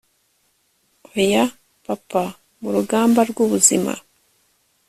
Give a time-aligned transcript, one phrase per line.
[1.21, 1.43] Oya
[1.85, 2.23] papa
[2.61, 3.93] mu rugamba rwubuzima